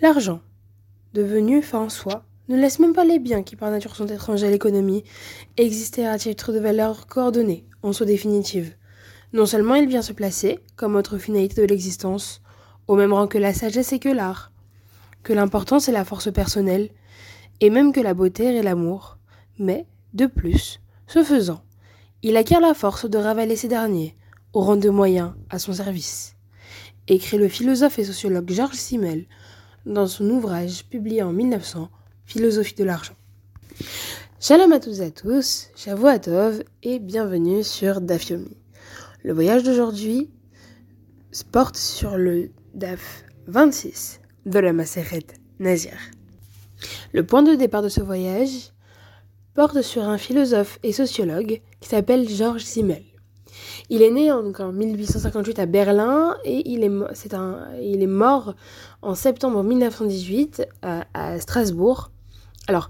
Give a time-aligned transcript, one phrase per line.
[0.00, 0.40] L'argent,
[1.12, 4.46] devenu fin en soi, ne laisse même pas les biens qui par nature sont étrangers
[4.46, 5.04] à l'économie
[5.56, 8.74] exister à titre de valeur coordonnée, en soi définitive.
[9.32, 12.42] Non seulement il vient se placer, comme autre finalité de l'existence,
[12.86, 14.52] au même rang que la sagesse et que l'art,
[15.22, 16.90] que l'importance et la force personnelle,
[17.60, 19.18] et même que la beauté et l'amour,
[19.58, 21.62] mais, de plus, ce faisant,
[22.22, 24.16] il acquiert la force de ravaler ces derniers,
[24.52, 26.36] au rang de moyens à son service.
[27.08, 29.26] Écrit le philosophe et sociologue Georges Simmel
[29.86, 31.90] dans son ouvrage publié en 1900,
[32.24, 33.14] Philosophie de l'argent.
[34.40, 35.70] Shalom à tous et à tous,
[36.82, 38.56] et bienvenue sur Dafyomi.
[39.22, 40.30] Le voyage d'aujourd'hui
[41.52, 45.26] porte sur le Daf 26 de la Maseret
[45.58, 45.98] Nazir.
[47.12, 48.72] Le point de départ de ce voyage
[49.54, 53.04] porte sur un philosophe et sociologue qui s'appelle Georges Simmel.
[53.90, 58.54] Il est né en, en 1858 à Berlin et il est, un, il est mort
[59.02, 62.10] en septembre 1918 à, à Strasbourg.
[62.66, 62.88] Alors,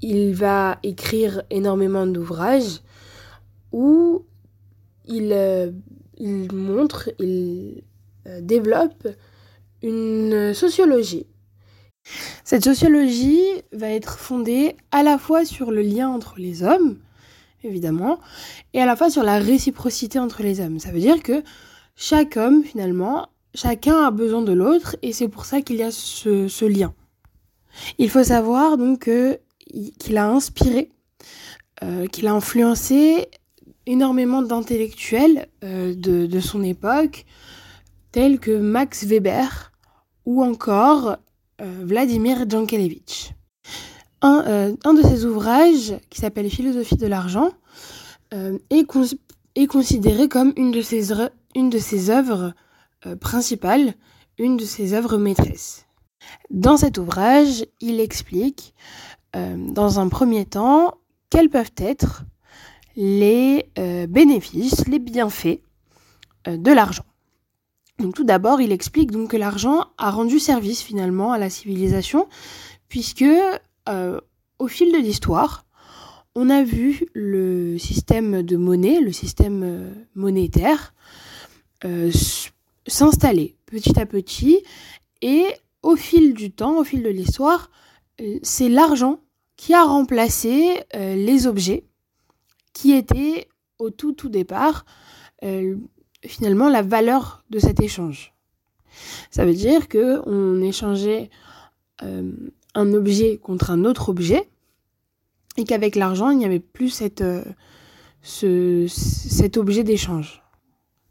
[0.00, 2.80] il va écrire énormément d'ouvrages
[3.70, 4.24] où
[5.06, 5.70] il, euh,
[6.18, 7.82] il montre, il
[8.26, 9.08] euh, développe
[9.82, 11.26] une sociologie.
[12.44, 13.40] Cette sociologie
[13.72, 16.98] va être fondée à la fois sur le lien entre les hommes,
[17.64, 18.18] évidemment,
[18.72, 20.78] et à la fois sur la réciprocité entre les hommes.
[20.78, 21.42] Ça veut dire que
[21.96, 25.90] chaque homme, finalement, chacun a besoin de l'autre, et c'est pour ça qu'il y a
[25.90, 26.94] ce, lien.
[27.98, 29.08] Il faut savoir donc
[29.98, 30.90] qu'il a inspiré,
[31.82, 33.28] euh, qu'il a influencé
[33.86, 37.24] énormément d'intellectuels euh, de, son époque,
[38.10, 39.72] tels que Max Weber
[40.24, 41.16] ou encore
[41.60, 43.32] euh, Vladimir Jankelevitch.
[44.22, 47.50] Un, un, de ses ouvrages, qui s'appelle Philosophie de l'argent,
[48.70, 48.86] est,
[49.56, 51.12] est, considéré comme une de ses,
[51.56, 52.54] une de ses œuvres
[53.20, 53.94] principales,
[54.38, 55.86] une de ses œuvres maîtresses.
[56.50, 58.74] Dans cet ouvrage, il explique,
[59.34, 60.94] dans un premier temps,
[61.30, 62.24] quels peuvent être
[62.96, 65.60] les euh, bénéfices, les bienfaits
[66.48, 67.04] euh, de l'argent.
[67.98, 72.28] Donc tout d'abord, il explique donc que l'argent a rendu service finalement à la civilisation,
[72.88, 73.24] puisque
[73.88, 74.20] euh,
[74.58, 75.64] au fil de l'histoire,
[76.34, 80.94] on a vu le système de monnaie, le système monétaire,
[82.86, 84.62] s'installer petit à petit,
[85.20, 85.44] et
[85.82, 87.70] au fil du temps, au fil de l'histoire,
[88.42, 89.20] c'est l'argent
[89.56, 91.84] qui a remplacé les objets
[92.72, 94.84] qui était au tout tout départ
[95.44, 95.76] euh,
[96.24, 98.32] finalement la valeur de cet échange.
[99.30, 101.30] Ça veut dire que on échangeait
[102.02, 102.32] euh,
[102.74, 104.48] un objet contre un autre objet
[105.56, 107.44] et qu'avec l'argent il n'y avait plus euh,
[108.22, 110.42] ce, cet objet d'échange.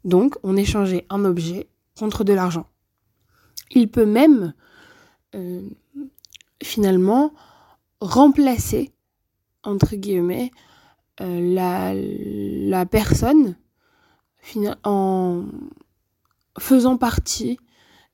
[0.04, 2.66] Donc on échangeait un objet contre de l'argent.
[3.70, 4.54] Il peut même
[6.62, 7.32] finalement
[8.00, 8.92] remplacer
[9.62, 10.50] entre guillemets
[11.20, 13.56] euh, la, personne
[14.84, 15.44] en
[16.58, 17.58] faisant partie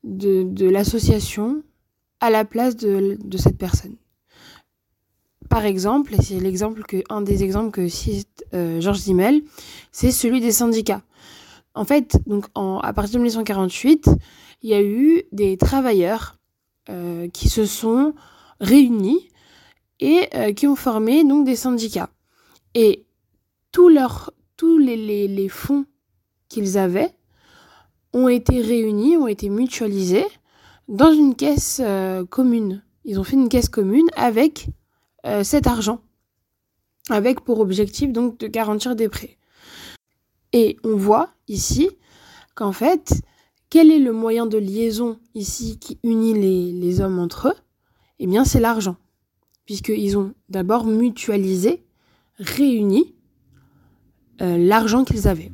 [0.04, 1.62] de l'association
[2.21, 3.97] à la place de, de, cette personne.
[5.49, 9.43] Par exemple, et c'est l'exemple que un des exemples que cite euh, Georges Zimmel,
[9.93, 11.03] c'est celui des syndicats.
[11.75, 14.11] En fait, donc en, à partir de 1948,
[14.62, 16.39] il y a eu des travailleurs
[16.91, 18.15] euh, qui se sont
[18.61, 19.28] réunis
[20.01, 22.11] et euh, qui ont formé donc des syndicats.
[22.75, 23.05] Et
[23.73, 25.84] tous, leurs, tous les, les, fonds
[26.49, 27.15] qu'ils avaient
[28.12, 30.27] ont été réunis, ont été mutualisés
[30.88, 32.82] dans une caisse euh, commune.
[33.04, 34.69] Ils ont fait une caisse commune avec
[35.26, 36.00] euh, cet argent,
[37.10, 39.38] avec pour objectif donc de garantir des prêts.
[40.53, 41.91] Et on voit ici
[42.54, 43.22] qu'en fait,
[43.71, 47.56] quel est le moyen de liaison ici qui unit les, hommes entre eux?
[48.19, 48.97] Eh bien, c'est l'argent,
[49.66, 51.84] puisqu'ils ont d'abord mutualisé
[52.38, 53.15] réuni
[54.41, 55.53] euh, l'argent qu'ils avaient.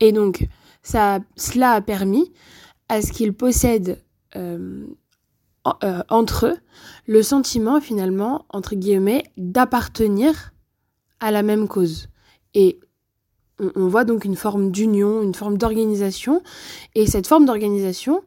[0.00, 0.48] Et donc,
[0.82, 2.32] ça, cela a permis
[2.88, 4.02] à ce qu'ils possèdent
[4.36, 4.86] euh,
[5.84, 6.56] euh, entre eux
[7.06, 10.52] le sentiment finalement, entre guillemets, d'appartenir
[11.20, 12.08] à la même cause.
[12.54, 12.80] Et
[13.58, 16.42] on, voit donc une forme d'union, une forme d'organisation.
[16.94, 18.22] Et cette forme d'organisation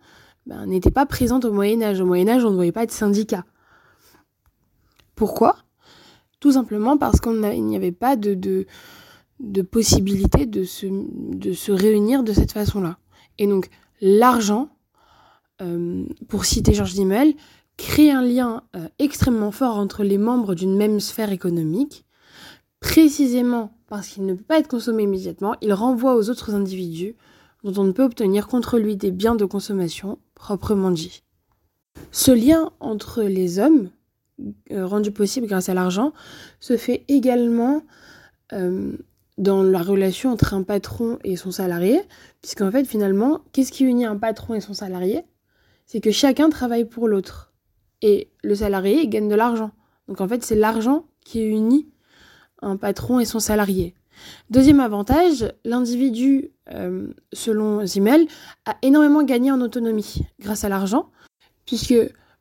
[0.46, 2.02] ben, n'était pas présente au Moyen Âge.
[2.02, 3.46] Au Moyen Âge, on ne voyait pas de syndicats.
[5.16, 5.58] Pourquoi?
[6.40, 8.36] Tout simplement parce qu'il n'y avait pas de,
[9.40, 12.98] de, possibilité de se, de se réunir de cette façon-là.
[13.40, 13.70] Et donc,
[14.02, 14.70] l'argent,
[16.28, 17.34] pour citer Georges Dimmel,
[17.78, 22.06] crée un lien euh, extrêmement fort entre les membres d'une même sphère économique,
[22.80, 27.16] précisément parce qu'il ne peut pas être consommé immédiatement, il renvoie aux autres individus
[27.64, 31.24] dont on ne peut obtenir contre lui des biens de consommation proprement dit.
[32.12, 33.90] Ce lien entre les hommes,
[34.72, 36.12] euh, rendu possible grâce à l'argent,
[36.60, 37.84] se fait également
[38.52, 38.98] euh,
[39.38, 42.02] dans la relation entre un patron et son salarié,
[42.42, 45.24] puisqu'en fait finalement, qu'est-ce qui unit un patron et son salarié?
[45.94, 47.54] C'est que chacun travaille pour l'autre.
[48.02, 49.70] Et le salarié gagne de l'argent.
[50.08, 51.88] Donc en fait, c'est l'argent qui unit
[52.64, 53.94] un patron et son salarié.
[54.50, 58.26] Deuxième avantage, l'individu, euh, selon Zimmel,
[58.66, 61.12] a énormément gagné en autonomie grâce à l'argent,
[61.68, 61.94] puisque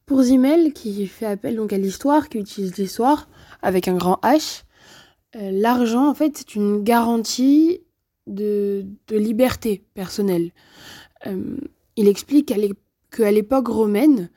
[0.07, 3.29] pour Zimmel, qui fait appel donc à l'histoire, qui utilise l'histoire
[3.61, 4.63] avec un grand H,
[5.37, 7.83] euh, l'argent, en fait, c'est une garantie
[8.27, 10.53] de, liberté personnelle.
[11.27, 11.59] Euh,
[11.97, 12.79] il explique qu'à l'époque
[13.19, 14.31] romaine,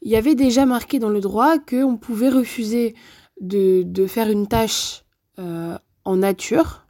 [0.00, 2.94] il y avait déjà marqué dans le droit qu'on pouvait refuser
[3.40, 5.04] de, faire une tâche
[5.38, 6.86] euh, en nature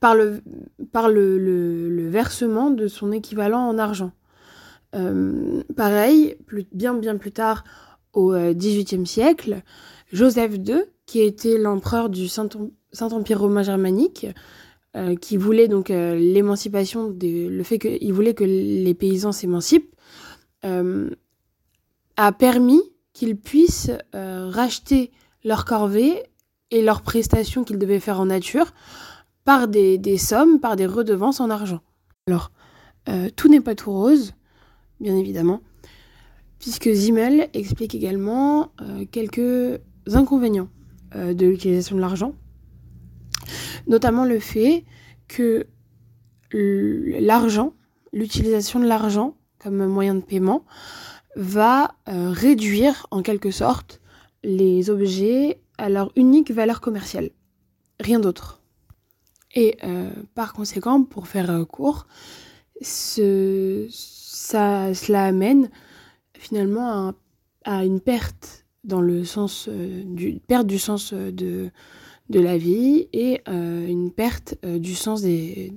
[0.00, 0.42] par, le,
[2.08, 4.12] versement de son équivalent en argent.
[5.76, 6.36] pareil,
[6.72, 7.64] bien bien plus tard,
[8.12, 9.62] au XVIIIe siècle,
[10.12, 14.26] Joseph II qui était l'empereur du Saint-Empire romain germanique,
[14.96, 19.92] euh, qui voulait donc euh, l'émancipation, le fait qu'il voulait que les paysans s'émancipent,
[20.64, 21.10] euh,
[22.16, 22.80] a permis
[23.12, 25.10] qu'ils puissent racheter
[25.42, 26.22] leurs corvées
[26.70, 28.72] et leurs prestations qu'ils devaient faire en nature
[29.44, 31.80] par des, des, sommes, par des redevances en argent.
[32.28, 32.52] Alors,
[33.36, 34.34] tout n'est pas tout rose,
[35.00, 35.60] bien évidemment,
[36.58, 38.72] puisque Zimmel explique également
[39.12, 39.80] quelques
[40.12, 40.68] inconvénients
[41.14, 42.34] de l'utilisation de l'argent.
[43.86, 44.84] Notamment le fait
[45.28, 45.66] que
[46.52, 47.72] l'argent,
[48.12, 50.64] l'utilisation de l'argent comme moyen de paiement,
[51.36, 54.00] va euh, réduire en quelque sorte
[54.42, 57.30] les objets à leur unique valeur commerciale.
[57.98, 58.60] Rien d'autre.
[59.54, 62.06] Et euh, par conséquent, pour faire court,
[62.80, 65.70] ce, ça, cela amène
[66.34, 67.14] finalement
[67.64, 71.70] à une perte dans le sens euh, du perte du sens euh, de,
[72.30, 75.72] de la vie et euh, une perte du sens des,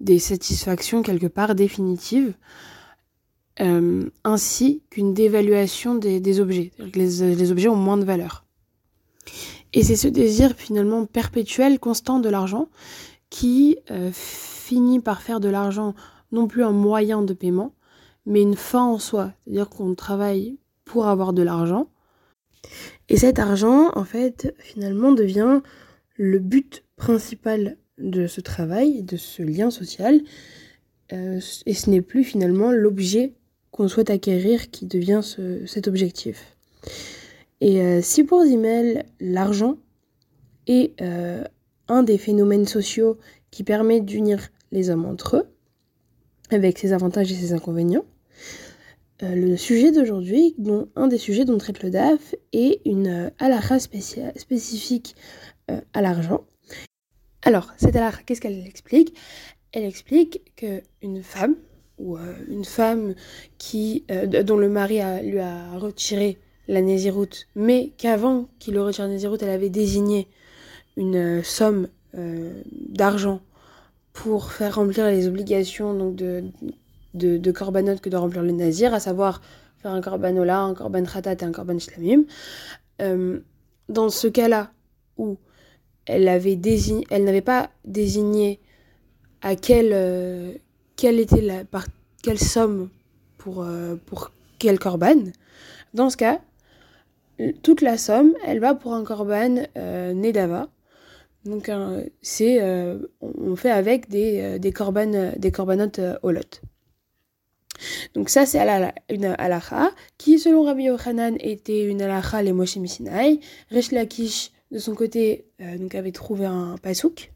[0.00, 2.34] des satisfactions quelque part définitives,
[4.24, 6.72] ainsi qu'une dévaluation des, des objets.
[6.94, 8.44] Les, les, objets ont moins de valeur.
[9.72, 12.68] Et c'est ce désir finalement perpétuel, constant de l'argent,
[13.30, 13.78] qui
[14.12, 15.94] finit par faire de l'argent
[16.32, 17.72] non plus un moyen de paiement,
[18.26, 19.32] mais une fin en soi.
[19.44, 21.88] C'est-à-dire qu'on travaille pour avoir de l'argent,
[23.08, 25.60] et cet argent, en fait, finalement devient
[26.16, 30.20] le but principal de ce travail, de ce lien social,
[31.12, 33.34] euh, et ce n'est plus finalement l'objet
[33.70, 35.20] qu'on souhaite acquérir qui devient
[35.66, 36.56] cet objectif.
[37.60, 39.78] Et euh, si pour Zimmel, l'argent
[40.66, 41.44] est euh,
[41.88, 43.18] un des phénomènes sociaux
[43.50, 45.48] qui permet d'unir les hommes entre eux,
[46.50, 48.04] avec ses avantages et ses inconvénients,
[49.22, 53.30] euh, le sujet d'aujourd'hui, dont un des sujets dont traite le DAF, est une euh,
[53.38, 55.14] halakha spécifique
[55.70, 56.44] euh, à l'argent.
[57.42, 59.16] Alors, cette halakha, qu'est-ce qu'elle explique?
[59.72, 61.56] Elle explique qu'une femme,
[61.98, 62.16] ou
[62.48, 63.14] une femme
[63.58, 64.04] qui,
[64.44, 69.42] dont le mari lui a retiré la Néziroute, mais qu'avant qu'il le retire la Néziroute,
[69.42, 70.28] elle avait désigné
[70.96, 73.40] une somme d'argent
[74.12, 76.44] pour faire remplir les obligations donc de,
[77.14, 79.40] de korbanot que de remplir le nazir, à savoir
[79.84, 82.24] faire un korbanola, un korban khatat et un korban shlamim.
[83.02, 83.40] Euh,
[83.88, 84.70] dans ce cas-là,
[85.18, 85.36] où
[86.06, 88.60] elle n'avait pas désigné
[89.42, 90.52] à quelle, euh,
[90.96, 91.26] quelle
[91.70, 91.86] par,
[92.22, 92.88] quelle somme
[93.36, 95.24] pour, euh, pour quel korban,
[95.92, 96.40] dans ce cas,
[97.62, 99.66] toute la somme, elle va pour un korban
[100.14, 100.68] nedava.
[101.44, 101.70] Donc
[102.22, 102.62] c'est
[103.20, 106.40] on fait avec des des korban des korbanotes holot.
[108.14, 108.60] Donc ça, c'est
[109.10, 113.40] une halakha qui, selon Rabbi Yochanan, était une halakha les Moshe Misinaï.
[113.70, 117.32] Resh Lakish, de son côté, euh, donc avait trouvé un pasouk.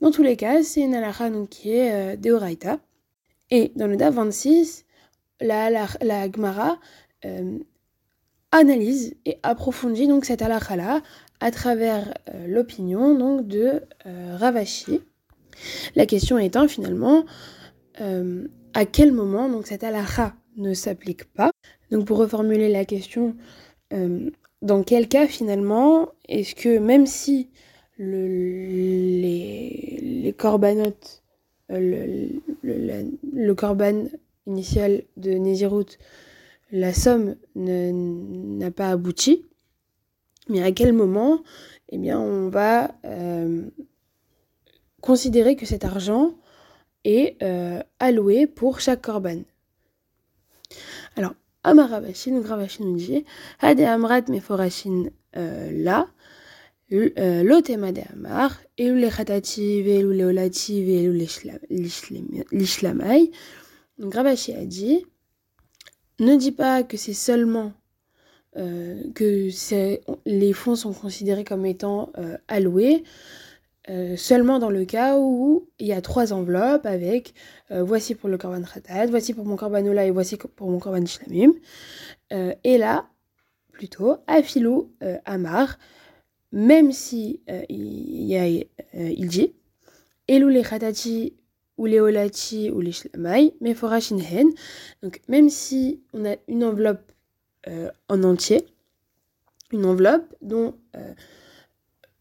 [0.00, 2.78] Dans tous les cas, c'est une halakha donc, qui est euh, Deoraita.
[3.50, 4.84] Et dans le DA 26,
[5.40, 6.78] la, la, Gemara
[7.24, 7.58] euh,
[8.52, 11.02] analyse et approfondit donc cette halakha-là
[11.40, 12.14] à travers
[12.46, 15.00] l'opinion donc de Ravashi.
[15.96, 17.24] La question étant finalement
[18.74, 21.52] à quel moment donc cette halakha ne s'applique pas.
[21.90, 23.36] Donc pour reformuler la question,
[23.92, 24.30] euh,
[24.62, 27.50] dans quel cas finalement est-ce que même si
[27.98, 28.26] le,
[29.20, 31.22] les, corbanotes,
[31.70, 32.30] euh,
[32.62, 34.04] le, le, corban
[34.46, 35.98] initial de Nézirut,
[36.72, 39.44] la somme n'a pas abouti,
[40.48, 41.42] mais à quel moment
[41.90, 43.68] eh bien, on va euh,
[45.00, 46.34] considérer que cet argent
[47.04, 49.42] est euh, alloué pour chaque corban.
[51.16, 53.24] Alors, Amar Ravashi, donc Ravashi nous dit
[53.60, 56.06] Hade Amrat Meforashin là,
[56.90, 61.12] Lotema de Amar, Elou le Khatati, Elou le Olati, Elou
[62.52, 63.30] l'Ishlamai.
[63.98, 65.04] Donc Ravashi a dit
[66.18, 67.72] Ne dis pas que c'est seulement
[68.56, 69.48] euh, que
[70.26, 73.04] les fonds sont considérés comme étant euh, alloués
[73.88, 77.34] euh, seulement dans le cas où il y a trois enveloppes avec
[77.70, 81.52] voici pour le korban khatat, voici pour mon korbanola et voici pour mon korban shlamim.
[82.30, 83.08] et là,
[83.72, 84.92] plutôt, afilou
[85.24, 85.78] amar,
[86.52, 88.64] même si il, y a,
[89.26, 89.54] dit,
[90.28, 91.34] elou les khatati
[91.78, 94.48] ou les olati ou les shlamai, mais forashinhen.
[95.02, 97.10] Donc même si on a une enveloppe
[97.68, 98.64] euh, en entier,
[99.72, 100.74] une enveloppe dont...
[100.96, 101.12] Euh,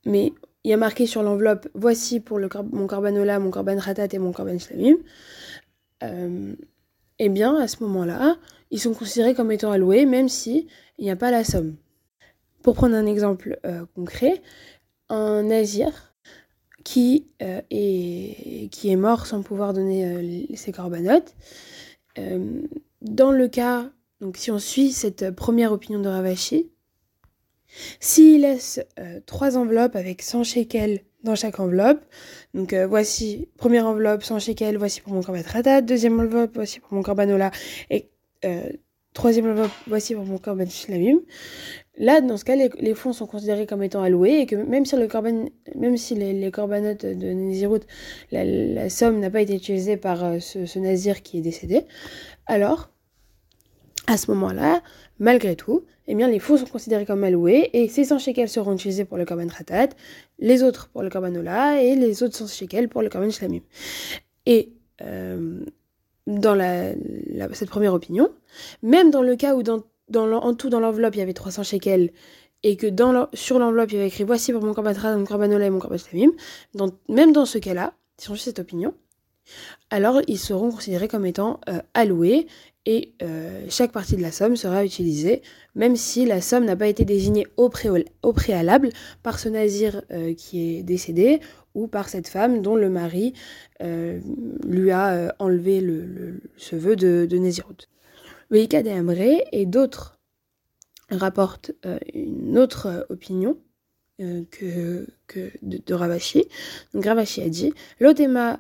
[0.06, 4.08] mais il y a marqué sur l'enveloppe, voici pour le, mon corbanola, mon corban ratat
[4.12, 4.98] et mon corban shlamim.
[6.04, 6.56] Euh,
[7.20, 8.38] eh bien, à ce moment-là,
[8.72, 11.76] ils sont considérés comme étant alloués, même si il n'y a pas la somme.
[12.62, 13.60] Pour prendre un exemple
[13.96, 14.42] concret,
[15.10, 16.14] un nazir
[16.84, 21.36] qui, est, qui est mort sans pouvoir donner ses corbanotes,
[23.02, 23.90] dans le cas
[24.22, 26.72] donc si on suit cette euh, première opinion de Ravashi,
[28.00, 32.02] s'il laisse euh, trois enveloppes avec 100 shekels dans chaque enveloppe,
[32.54, 36.80] donc euh, voici première enveloppe 100 shekels, voici pour mon korban ratat, deuxième enveloppe voici
[36.80, 37.52] pour mon corbanola
[37.90, 38.10] et
[39.14, 41.20] troisième enveloppe voici pour mon korban shlamim.
[41.98, 44.96] Là, dans ce cas, les, fonds sont considérés comme étant alloués et que même si,
[44.96, 45.10] le
[45.76, 47.82] même si les, corbanotes de Nézirut,
[48.32, 51.84] la, somme n'a pas été utilisée par ce nazir qui est décédé,
[52.46, 52.90] alors
[54.10, 54.82] à ce moment-là,
[55.20, 58.74] malgré tout, eh bien, les fous sont considérés comme alloués et ces 100 shekels seront
[58.74, 59.90] utilisés pour le korban ratat,
[60.40, 63.62] les autres pour le korban ola et les autres 100 shekels pour le korban shlamim.
[64.48, 64.72] Et
[65.04, 65.60] euh,
[66.26, 66.58] dans
[67.54, 68.32] cette première opinion,
[68.82, 72.10] même dans le cas où en tout dans l'enveloppe il y avait 300 shekels
[72.64, 72.88] et que
[73.36, 75.70] sur l'enveloppe il y avait écrit voici pour mon korban ratat, mon korban ola et
[75.70, 76.32] mon korban shlamim,
[77.10, 78.96] même dans ce cas-là, si on suit cette opinion,
[79.90, 82.48] alors ils seront considérés comme étant euh, alloués
[82.86, 85.42] et euh, chaque partie de la somme sera utilisée,
[85.76, 88.90] même si la somme n'a pas été désignée au, préalable
[89.22, 91.40] par ce nazir euh, qui est décédé
[91.76, 93.34] ou par cette femme dont le mari
[93.82, 94.20] euh,
[94.66, 97.88] lui a enlevé le, ce vœu de, de Nézirut.
[98.50, 100.18] De Amré et d'autres
[101.12, 101.72] rapportent
[102.14, 103.60] une autre opinion
[104.18, 106.46] que, que de, Ravashi.
[106.96, 108.60] A dit L'otema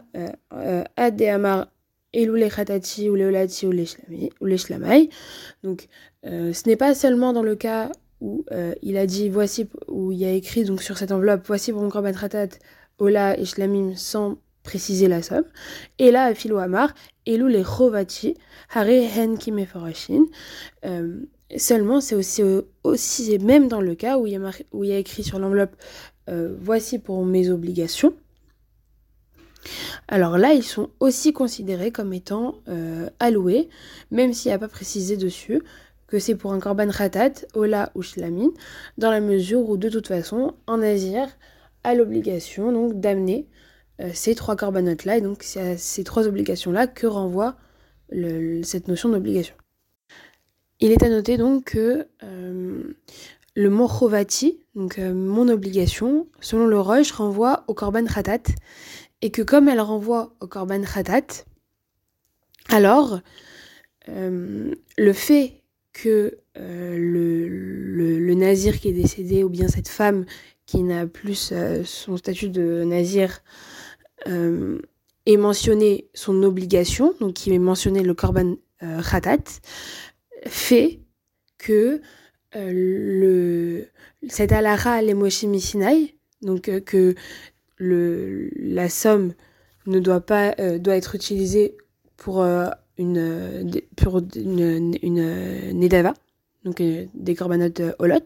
[0.95, 1.21] ad
[2.15, 5.09] Amar ou les khatati ou les olati ou les shlamai.
[5.63, 5.87] Donc
[6.25, 10.11] euh, ce n'est pas seulement dans le cas où euh, il a dit voici où
[10.11, 12.49] il y a écrit donc sur cette enveloppe voici pour mon korban ratat
[12.97, 15.45] ola et shlamim sans préciser la somme.
[15.99, 16.93] Et là philo amar
[17.25, 18.35] elou les chovati
[18.69, 20.25] hare hen kimeforashin.
[20.85, 21.21] Euh,
[21.57, 22.43] seulement c'est aussi
[22.83, 24.39] aussi même dans le cas où il
[24.83, 25.75] y a écrit sur l'enveloppe
[26.61, 28.13] voici pour mes obligations
[30.07, 33.69] alors là, ils sont aussi considérés comme étant euh, alloués,
[34.11, 35.61] même s'il n'y a pas précisé dessus
[36.07, 38.49] que c'est pour un korban ratat, ola ou shlamine,
[38.97, 41.27] dans la mesure où de toute façon, un nazir
[41.83, 43.47] a l'obligation donc d'amener
[44.01, 47.55] euh, ces trois corbanotes-là, et donc c'est à ces trois obligations-là que renvoie
[48.63, 49.53] cette notion d'obligation.
[50.79, 52.83] Il est à noter donc que euh,
[53.55, 58.41] le mot chovati, donc mon obligation, selon le Roche, renvoie au korban ratat,
[59.21, 61.45] et que comme elle renvoie au korban khatat,
[62.69, 63.19] alors
[64.07, 70.25] euh, le fait que euh, le, nazir qui est décédé ou bien cette femme
[70.65, 73.41] qui n'a plus euh, son statut de nazir
[74.25, 79.43] ait mentionné son obligation, donc qui ait mentionné le korban khatat,
[80.45, 80.99] fait
[81.57, 82.01] que
[82.53, 83.85] le,
[84.27, 87.15] cette alara les Sinai, donc que
[87.79, 89.33] le, la somme
[89.87, 91.75] ne doit pas euh, doit être utilisée
[92.17, 92.67] pour euh,
[92.97, 94.91] une pour une,
[95.73, 96.13] nedava,
[96.63, 98.19] donc euh, des corbanotes holot,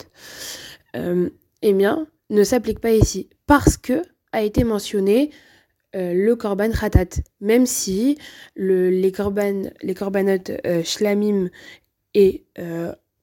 [0.96, 5.30] eh bien ne s'applique pas ici parce que a été mentionné
[5.94, 8.18] le korban khatat, même si
[8.56, 10.52] le, les, korban, les corbanotes
[10.84, 11.50] shlamim
[12.16, 12.46] et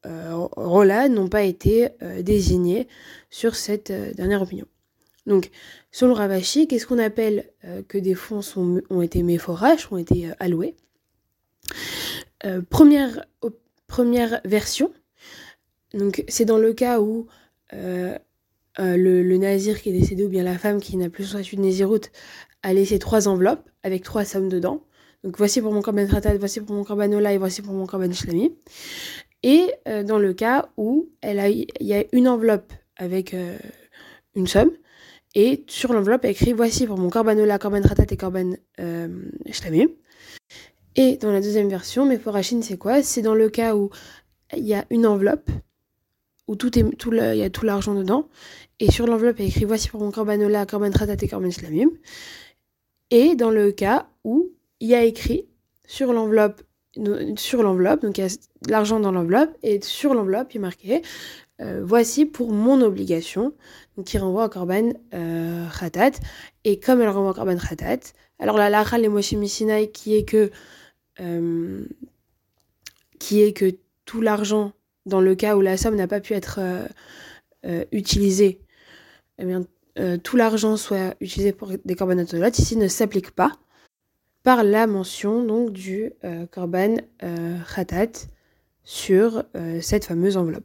[0.04, 1.88] rola n'ont pas été
[2.20, 2.86] désignés
[3.28, 4.66] sur cette dernière opinion.
[5.26, 5.50] Donc,
[5.90, 8.40] selon Ravashi, qu'est-ce qu'on appelle euh, que des fonds
[8.90, 10.76] ont été méforages, ont été euh, alloués?
[12.44, 13.26] Euh, première,
[13.86, 14.92] première version,
[15.92, 17.26] donc c'est dans le cas où
[17.72, 22.10] le, nazir qui est décédé ou bien la femme qui n'a plus statut de naziroute
[22.62, 24.82] a laissé trois enveloppes avec trois sommes dedans.
[25.22, 27.86] Donc voici pour mon korban ratat, voici pour mon korban ola et voici pour mon
[27.86, 28.52] korban shlami.
[29.42, 33.36] Et dans le cas où il y a une enveloppe avec
[34.34, 34.70] une somme,
[35.34, 38.52] et sur l'enveloppe, il écrit Voici pour mon Ola, Korban Ratat et Korban
[39.50, 39.88] Shlamim.
[40.96, 43.02] Et dans la deuxième version, mais pour Hachin, c'est quoi?
[43.02, 43.90] C'est dans le cas où
[44.56, 45.48] il y a une enveloppe,
[46.48, 48.28] où tout est, tout il y a tout l'argent dedans,
[48.80, 51.90] et sur l'enveloppe, y a écrit Voici pour mon Ola, Korban Ratat et Korban Shlamim.
[53.10, 55.46] Et dans le cas où il y a écrit
[55.86, 56.62] sur l'enveloppe,
[57.36, 58.28] sur l'enveloppe, donc il y a
[58.68, 61.02] l'argent dans l'enveloppe, et sur l'enveloppe, il est marqué
[61.60, 63.52] euh, voici pour mon obligation,
[64.04, 66.12] qui renvoie à Korban euh, Khatat.
[66.64, 69.34] Et comme elle renvoie à Korban Khatat, alors la Lacha les Moshe
[69.92, 70.50] qui est que
[71.20, 71.84] euh,
[74.06, 74.72] tout l'argent,
[75.04, 76.60] dans le cas où la somme n'a pas pu être
[77.92, 78.60] utilisée,
[79.38, 79.44] eh
[80.18, 82.24] tout l'argent soit utilisé pour des korbanot
[82.58, 83.52] ici ne s'applique pas
[84.42, 86.12] par la mention donc du
[86.50, 86.96] korban
[87.74, 88.26] khatat
[88.82, 89.44] sur
[89.80, 90.64] cette fameuse enveloppe.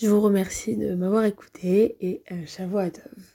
[0.00, 2.46] Je vous remercie de m'avoir écouté et euh,
[2.92, 3.34] Tov.